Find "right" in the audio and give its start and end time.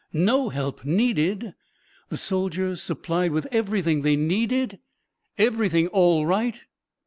6.25-6.59